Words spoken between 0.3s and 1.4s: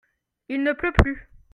Il ne pleut plus.